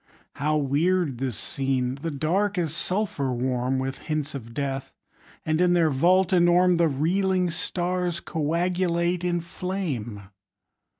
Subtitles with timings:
[0.37, 1.93] How weird the scene!
[2.01, 4.91] The Dark is sulphur warm With hints of death;
[5.45, 10.23] and in their vault enorme The reeling stars coagulate in flame.